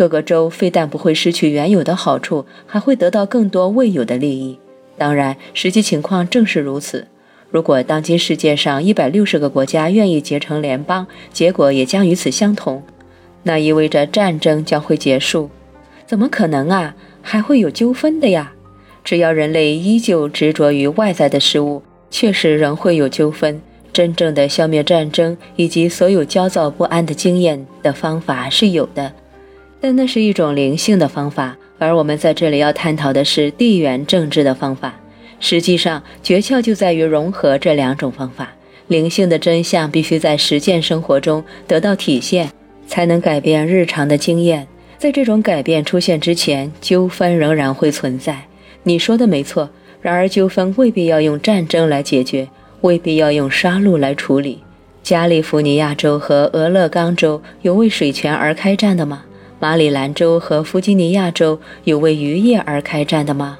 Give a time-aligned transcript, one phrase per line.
[0.00, 4.58] 各个州非但不会失去原有的好处，还会得到更多未有的利益。
[4.96, 7.06] 当然，实际情况正是如此。
[7.50, 12.82] 如果当今世界上一百六十个国家愿意结成联邦，结果也将与此相同。
[13.42, 15.50] 那意味着战争将会结束。
[16.06, 16.96] 怎么可能啊？
[17.20, 18.54] 还会有纠纷的呀！
[19.04, 23.60] 只要人类依旧执着于外在的事物，确实仍会有纠纷。
[23.92, 29.12] 真正的消灭战争以及所有焦躁不安的经验的方法是有的，
[29.80, 34.94] 但那是一种灵性的方法，而我们在这里要探讨的是地缘政治的方法。
[35.40, 38.52] 实际上，诀窍就在于融合这两种方法。
[38.88, 42.50] 灵性的真相必须在实践生活中得到体现，
[42.86, 44.66] 才能改变日常的经验。
[44.98, 48.42] 在这种改变出现之前，纠纷仍然会存在。
[48.82, 49.70] 你说的没错，
[50.02, 52.48] 然而纠纷未必要用战争来解决，
[52.82, 54.62] 未必要用杀戮来处理。
[55.02, 59.24] 加利福尼亚州和俄勒冈州有为水权而开战的吗？
[59.62, 63.58] 马里兰州和弗吉尼亚州有为渔业而开战的吗？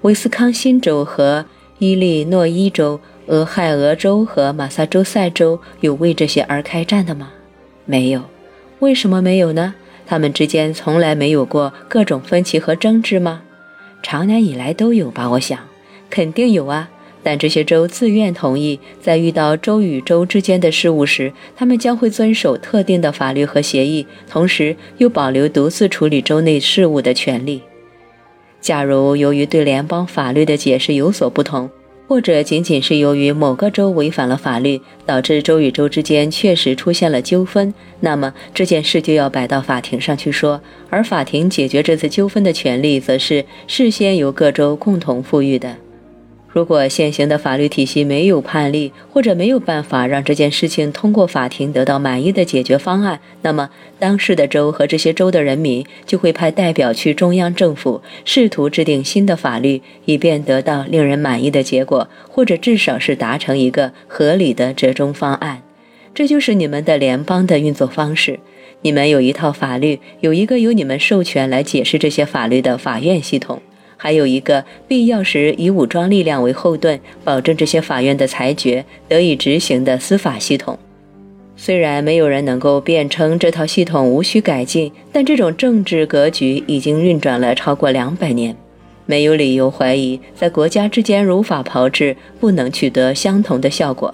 [0.00, 1.44] 威斯康辛州和
[1.78, 7.30] 伊利诺伊州、俄亥俄州和马萨诸塞州有为这些而开战的吗？
[7.84, 8.22] 没有。
[8.78, 9.74] 为什么没有呢？
[10.06, 13.42] 他们之间从来没有过各种分歧和争执吗？
[14.02, 15.58] 长年以来都有吧，我想，
[16.08, 16.88] 肯定有啊。
[17.24, 27.62] 但这些州自愿同意，在遇到州与州之间的事务时，他们将会遵守特定的法律和协议，同时又保留独自处理州内事务的权利。
[28.60, 31.68] 假如由于对联邦法律的解释有所不同，
[32.06, 45.76] 或者仅仅是由于某个州违反了法律，导致州与州之间确实出现了纠纷，那么这件事就要摆到法庭上去说，而法庭解决这次纠纷的权利，则是事先由各州共同赋予的。
[46.54, 65.60] 如果现行的法律体系没有判例，或者没有办法让这件事情通过法庭得到满意的解决方案，那么当事的州和这些州的人民就会派代表去中央政府，试图制定新的法律，以便得到令人满意的结果，或者至少是达成一个合理的折中方案。
[66.14, 68.38] 这就是你们的联邦的运作方式。
[68.82, 73.60] 你们有一套法律，有一个由你们授权来解释这些法律的法院系统。
[73.96, 80.78] 还有一个必要时以武装力量为后盾，保证这些法院的裁决得以执行的司法系统。
[81.56, 88.56] 虽然没有人能够辩称这套系统无需改进，但这种政治格局已经运转了超过两百年，
[89.06, 94.12] 没有理由怀疑在国家之间如法炮制不能取得相同的效果。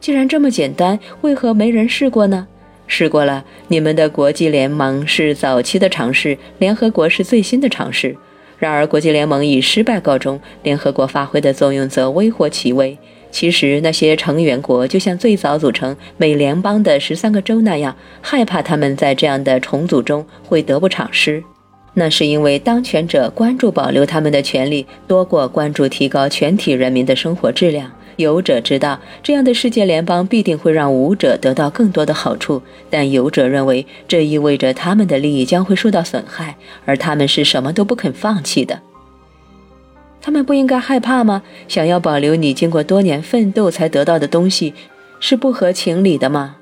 [0.00, 2.48] 既然这么简单，为何没人试过呢？
[2.88, 8.16] 试过了，你们的国际联盟是早期的尝试，联合国是最新的尝试。
[8.60, 12.96] 然而，国际联盟以失败告终，联合国发挥的作用则微乎其微。
[13.30, 21.42] 其实，那些成员国就像最早组成美联邦的十三个州那样，害怕他们在这样的重组中会得不偿失。
[21.94, 27.90] 那是因为当权者关注保留他们的权利，多过关注提高全体人民的生活质量。
[28.16, 38.80] 有者知道，这样的世界联邦必定会让无者得到更多的好处，但有者认为这意味着他们的利益将会受到损害，而他们是什么都不肯放弃的。
[40.22, 41.42] 他们不应该害怕吗？
[41.66, 44.74] 想要保留你经过多年奋斗才得到的东西，
[45.18, 46.56] 是不合情理的吗？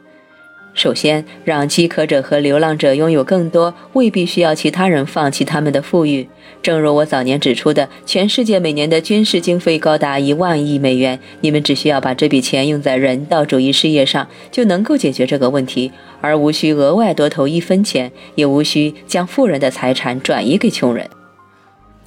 [0.74, 6.28] 首先，让饥渴者和流浪者拥有更多，未必需要其他人放弃他们的富裕。
[6.62, 15.90] 正如我早年指出的，全世界每年的军事经费高达一万亿美元，你们只需要把这笔钱用在人道主义事业上，就能够解决这个问题，
[16.20, 21.08] 而无需额外多投一分钱，也无需将富人的财产转移给穷人。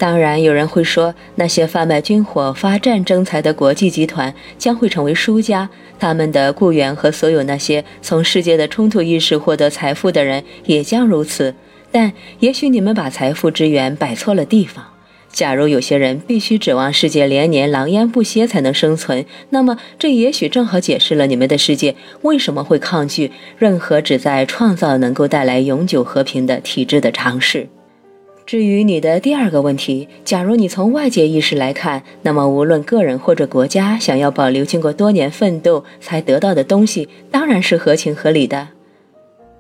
[0.02, 5.70] 当然，有人会说，那些贩卖军火、发战争财的国际集团将会成为输家，
[6.00, 11.54] 他们的雇员和所有那些从世界的冲突意识获得财富的人也将如此。
[11.92, 14.84] 但也许你们把财富之源摆错了地方。
[15.32, 27.70] 假如有些人必须指望世界连年狼烟不歇才能生存，那么这也许正好解释了你们的世界为什么会抗拒任何旨在创造能够带来永久和平的体制的尝试。
[28.46, 38.68] 至于你的第二个问题，假如你从外界意识来看，那么无论个人或者国家想要保留经过多年奋斗才得到的东西，当然是合情合理的。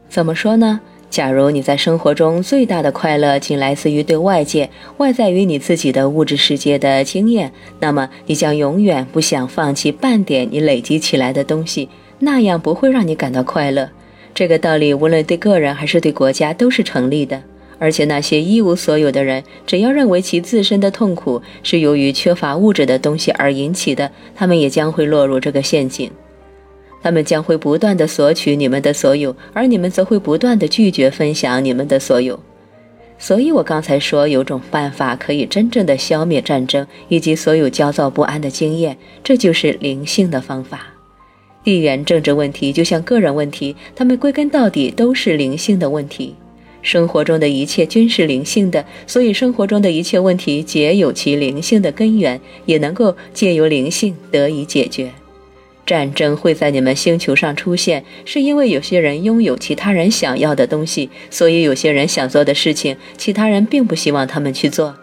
[0.10, 0.81] 怎么说呢？
[1.10, 11.89] 假如你在生活中最大的快乐仅来自于对外界、外在于你自己的物质世界的经验，那么你将永远不想放弃半点你累积起来的东西，
[12.19, 13.89] 那样不会让你感到快乐。
[14.33, 17.42] 这个道理无论对个人还是对国家都是成立的。
[17.81, 26.12] 而且那些一无所有的人，只要认为其自身的痛苦是由于缺乏物质的东西而引起的，他们也将会落入这个陷阱。
[27.01, 32.39] 他们将会不断地索取你们的所有，而你们则会不断地拒绝分享你们的所有。
[33.18, 40.86] 所以我刚才说，有种办法可以真正的消灭战争以及所有焦躁不安的经验，这就是灵性的方法。
[41.63, 46.36] 地缘政治问题就像个人问题，它们归根到底都是灵性的问题。
[46.81, 55.12] 生活中的一切均是灵性的，所以生活中的一切问题皆有其灵性的根源，也能够借由灵性得以解决。
[55.86, 64.95] 战争会在你们星球上出现，是因为有些人拥有其他人想要的东西，所以有些人想做的事情，其他人并不希望他们去做。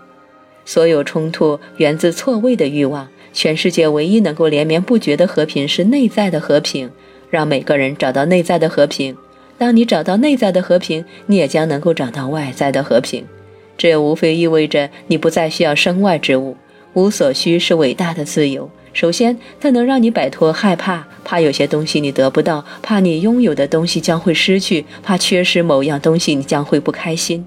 [0.65, 3.09] 所有冲突源自错位的欲望。
[3.33, 6.91] 全世界唯一能够连绵不绝的和平是内在的和平。
[7.31, 9.15] 让每个人找到内在的和平。
[9.59, 13.27] 当你找到内在的和平，你也将能够找到外在的和平。
[13.77, 16.57] 这无非意味着你不再需要身外之物。
[16.95, 18.71] 无所需是伟大的自由。
[18.93, 27.47] 首先，它能让你摆脱害怕，怕有些东西你得不到，怕你拥有的东西将会失去，怕缺失某样东西你将会不开心。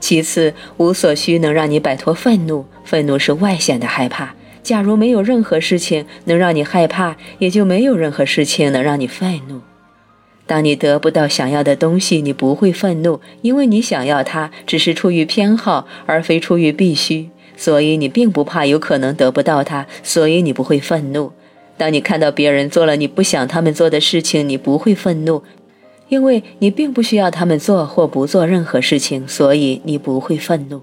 [0.00, 4.34] 其次，无所需能让你摆脱愤怒，愤怒是外显的害怕。
[4.62, 9.60] 假如没有任何事情能让你害怕，也就没有任何事情能让你愤怒。
[10.48, 17.28] 当你得不到想要的东西，你不会愤怒，因为你想要它只是出于偏好，而非出于必须。
[17.54, 21.32] 所以你并不怕有可能得不到它，所以你不会愤怒。
[21.76, 25.42] 当你看到别人做了你不想他们做的事情，你不会愤怒，
[26.08, 30.80] 因为你并不需要他们做或不做任何事情，所以你不会愤怒。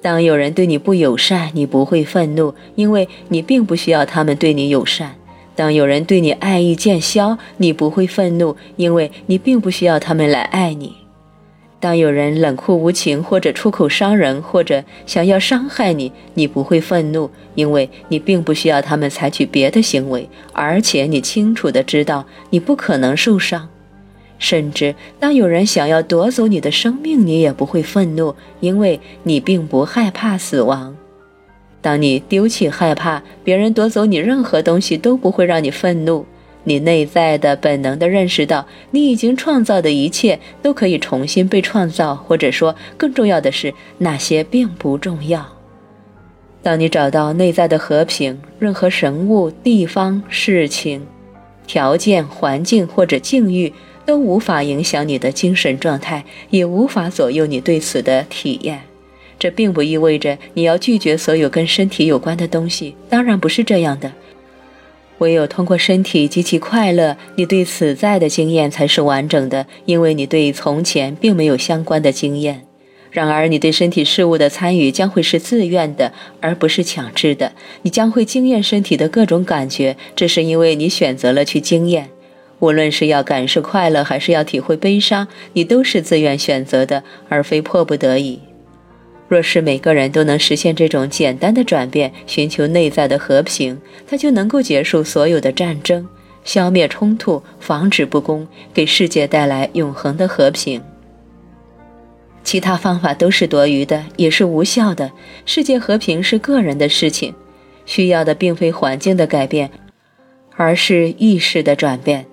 [0.00, 5.10] 当有人对你不友善，你不会愤怒，因为你并不需要他们对你友善；
[5.58, 10.94] 当有人对你爱意渐消，你不会愤怒，因为你并不需要他们来爱你。
[11.80, 23.68] 当有人冷酷无情，或者出口伤人，或者想要伤害你，你不会愤怒，因为你并不需要他们采取别的行为，而且你清楚的知道你不可能受伤。
[24.38, 30.96] 甚至当有人想要夺走你的生命，你也不会愤怒，因为你并不害怕死亡。
[31.88, 36.26] 当你丢弃害怕，别人夺走你任何东西都不会让你愤怒。
[36.64, 45.48] 你内在的本能的认识到，你已经创造的一切都可以重新被创造，或者说，更重要的是，那些并不重要。
[46.62, 51.06] 当你找到内在的和平，任何神物、地方、事情、
[51.66, 53.72] 条件、环境或者境遇
[54.04, 58.82] 都无法影响你的精神状态，也无法左右你对此的体验。
[59.38, 64.12] 这并不意味着你要拒绝所有跟身体有关的东西，当然不是这样的。
[65.18, 72.62] 唯有通过身体及其快乐，你对此在的经验才是完整的，因为你对从前并没有相关的经验。
[73.10, 77.52] 然而，你对身体事物的参与将会是自愿的，而不是强制的。
[77.82, 82.10] 你将会经验身体的各种感觉，这是因为你选择了去经验。
[82.60, 88.40] 无论是要感受快乐，还是要体会悲伤，你都是自愿选择的，而非迫不得已。
[89.28, 96.08] 若是每个人都能实现这种简单的转变，寻求内在的和平，他就能够结束所有的战争，
[96.44, 100.80] 消灭冲突，防止不公，给世界带来永恒的和平。
[102.42, 105.12] 其他方法都是多余的，也是无效的。
[105.44, 107.34] 世界和平是个人的事情，
[107.84, 109.70] 需要的并非环境的改变，
[110.56, 112.24] 而是意识的转变。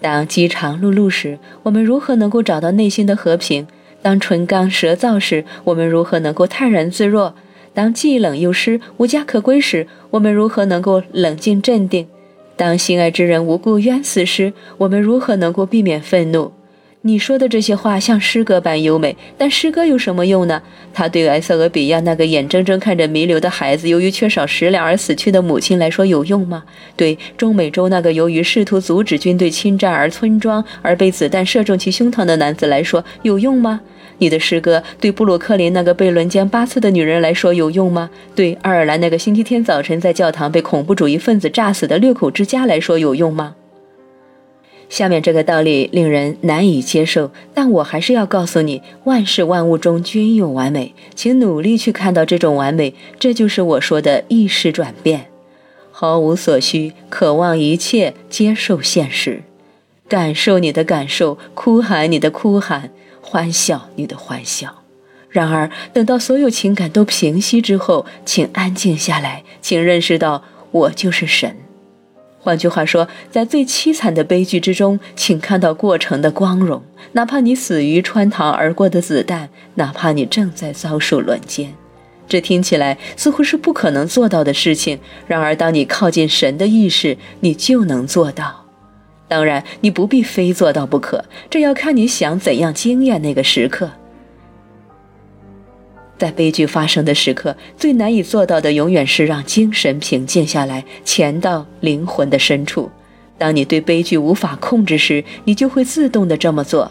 [0.00, 3.66] 当饥肠辘辘时，我们如何能够找到内心的和平？
[4.00, 7.34] 当唇干舌燥时，我们如何能够泰然自若？
[7.74, 12.06] 当既冷又湿、无家可归时，我们如何能够冷静镇定？
[12.56, 16.52] 当心爱之人无故冤死时，我们如何能够避免愤怒？
[17.02, 20.60] 你说的这些话像诗歌般优美，但诗歌有什么用呢？
[20.92, 26.64] 它对埃塞俄比亚那个眼睁睁看着弥留的孩子由于缺少食粮而死去的母亲来说有用吗？
[26.96, 33.80] 对中美洲那个由于试图阻止军队侵占而村庄而被子弹射中其胸膛的男子来说有用吗？
[34.18, 38.10] 你的诗歌对布鲁克林那个被轮奸八次的女人来说有用吗？
[38.34, 43.54] 对爱尔兰那个星期天早晨在教堂被恐怖主义分子炸死的六口之家来说有用吗？
[44.88, 52.94] 下面这个道理令人难以接受，但我还是要告诉你：万事万物中均有完美，请努力去看到这种完美。
[53.18, 55.26] 这就是我说的意识转变，
[55.90, 59.42] 毫无所需，渴望一切，接受现实，
[60.08, 62.90] 感受你的感受，哭喊你的哭喊，
[63.20, 64.74] 欢笑你的欢笑。
[65.28, 71.54] 然而，等到所有情感都平息之后，请安静下来，请认识到我就是神。
[72.48, 76.82] 换句话说，在最凄惨的悲剧之中，请看到过程的光荣。
[77.12, 81.74] 哪怕你死于穿膛而过的子弹，哪怕你正在遭受轮奸，
[82.26, 84.98] 这听起来似乎是不可能做到的事情。
[85.26, 88.64] 然而，当你靠近神的意识，你就能做到。
[89.28, 93.90] 当然，你不必非做到不可，这要看你想怎样经验那个时刻。
[96.18, 102.90] 在悲剧发生的时刻，最难以做到的，永远是让精神平静下来，潜到灵魂的深处。
[103.38, 106.90] 当你对悲剧无法控制时，你就会自动的这么做。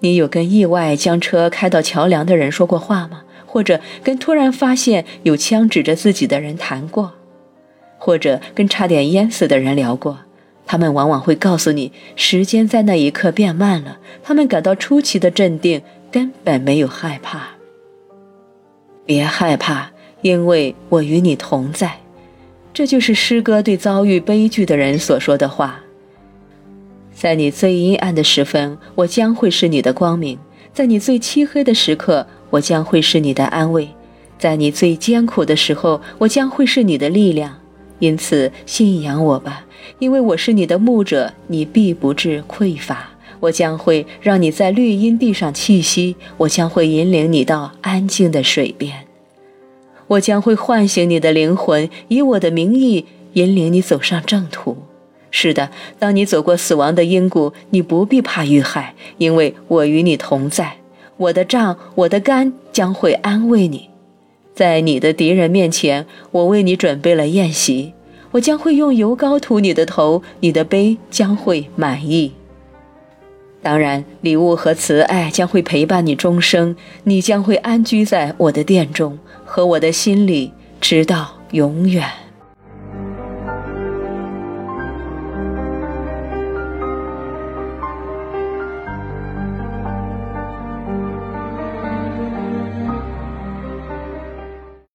[0.00, 3.22] 你有跟意外将车开到桥梁的人说过话吗？
[3.46, 7.12] 或者跟突然发现有枪指着自己的人谈过？
[7.98, 10.18] 或者跟差点淹死的人聊过？
[10.66, 17.48] 他们往往会告诉你，时间在那一刻变慢了，他们感到出奇的镇定，根本没有害怕。
[19.04, 19.90] 别害怕，
[20.20, 21.98] 因为我与你同在。
[22.72, 25.80] 这就是诗歌对遭遇悲剧的人所说的话。
[27.14, 30.38] 在你最阴暗的时分，我将会是你的光明；
[30.72, 33.86] 在你最漆黑的时刻，我将会是你的安慰；
[34.38, 37.58] 在你最艰苦的时候，我将会是你的力量。
[37.98, 39.64] 因此，信仰我吧，
[39.98, 43.11] 因为我是你的牧者，你必不致匮乏。
[43.42, 49.04] 我将会让你在绿荫地上栖息，我将会引领你到安静的水边，
[50.06, 54.76] 我将会唤醒你的灵魂，以我的名义引领你走上正途。
[55.32, 60.76] 是的，当你走过死亡的阴谷，你不必怕遇害，因为我与你同在。
[61.16, 63.90] 我的杖，我的竿将会安慰你。
[64.54, 67.92] 在你的敌人面前，我为你准备了宴席，
[68.30, 72.32] 我将会用油膏涂你的头，你的杯将会满意。
[73.62, 82.08] 当然，礼物和慈爱将会陪伴你终生，你将会安居在我的殿中和我的心里，直到永远。